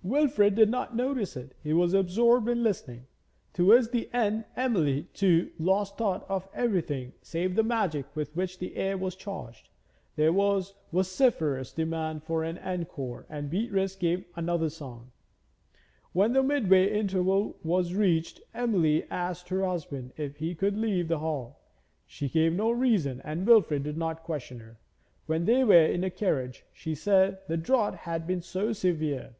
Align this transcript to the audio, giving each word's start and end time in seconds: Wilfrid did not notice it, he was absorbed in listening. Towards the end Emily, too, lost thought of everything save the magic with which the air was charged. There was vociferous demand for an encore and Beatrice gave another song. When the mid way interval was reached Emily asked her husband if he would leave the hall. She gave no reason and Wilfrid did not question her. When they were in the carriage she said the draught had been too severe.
Wilfrid 0.00 0.54
did 0.54 0.70
not 0.70 0.96
notice 0.96 1.36
it, 1.36 1.54
he 1.62 1.74
was 1.74 1.92
absorbed 1.92 2.48
in 2.48 2.62
listening. 2.62 3.06
Towards 3.52 3.90
the 3.90 4.08
end 4.14 4.44
Emily, 4.56 5.02
too, 5.12 5.50
lost 5.58 5.98
thought 5.98 6.24
of 6.30 6.48
everything 6.54 7.12
save 7.20 7.54
the 7.56 7.62
magic 7.64 8.06
with 8.16 8.34
which 8.34 8.58
the 8.58 8.76
air 8.76 8.96
was 8.96 9.14
charged. 9.16 9.68
There 10.16 10.32
was 10.32 10.72
vociferous 10.92 11.72
demand 11.72 12.22
for 12.22 12.42
an 12.42 12.56
encore 12.58 13.26
and 13.28 13.50
Beatrice 13.50 13.96
gave 13.96 14.24
another 14.34 14.70
song. 14.70 15.10
When 16.12 16.32
the 16.32 16.44
mid 16.44 16.70
way 16.70 16.90
interval 16.90 17.58
was 17.62 17.92
reached 17.94 18.40
Emily 18.54 19.04
asked 19.10 19.48
her 19.50 19.66
husband 19.66 20.12
if 20.16 20.36
he 20.36 20.56
would 20.58 20.78
leave 20.78 21.08
the 21.08 21.18
hall. 21.18 21.60
She 22.06 22.30
gave 22.30 22.52
no 22.54 22.70
reason 22.70 23.20
and 23.24 23.46
Wilfrid 23.46 23.82
did 23.82 23.98
not 23.98 24.22
question 24.22 24.60
her. 24.60 24.78
When 25.26 25.44
they 25.44 25.64
were 25.64 25.84
in 25.86 26.00
the 26.00 26.10
carriage 26.10 26.64
she 26.72 26.94
said 26.94 27.40
the 27.48 27.58
draught 27.58 27.96
had 27.96 28.26
been 28.28 28.40
too 28.40 28.72
severe. 28.72 29.34